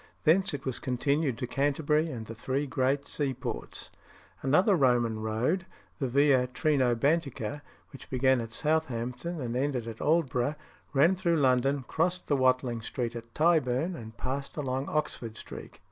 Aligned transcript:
Thence 0.23 0.51
it 0.55 0.65
was 0.65 0.79
continued 0.79 1.37
to 1.37 1.45
Canterbury 1.45 2.09
and 2.09 2.25
the 2.25 2.33
three 2.33 2.65
great 2.65 3.07
seaports. 3.07 3.91
Another 4.41 4.75
Roman 4.75 5.19
road, 5.19 5.67
the 5.99 6.07
Via 6.07 6.47
Trinobantica, 6.47 7.61
which 7.93 8.09
began 8.09 8.41
at 8.41 8.51
Southampton 8.51 9.39
and 9.39 9.55
ended 9.55 9.87
at 9.87 10.01
Aldborough, 10.01 10.55
ran 10.91 11.15
through 11.15 11.37
London, 11.37 11.85
crossed 11.87 12.25
the 12.27 12.35
Watling 12.35 12.81
Street 12.81 13.15
at 13.15 13.31
Tyburn, 13.35 13.95
and 13.95 14.17
passed 14.17 14.57
along 14.57 14.89
Oxford 14.89 15.37
Street. 15.37 15.77